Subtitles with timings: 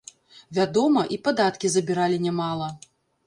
[0.57, 2.71] Вядома, і падаткі забіралі нямала.